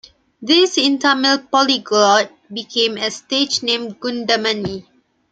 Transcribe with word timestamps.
This 0.41 0.79
in 0.79 0.97
Tamil 0.97 1.43
polyglot 1.51 2.31
became 2.51 2.97
as 2.97 3.17
stage 3.17 3.61
name 3.61 3.93
"Goundamani". 3.93 4.87